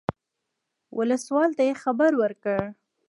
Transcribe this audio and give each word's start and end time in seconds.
اوسلوال 0.97 1.49
ته 1.57 1.63
یې 1.67 1.73
خبر 1.83 2.11
ورکړ. 2.21 2.61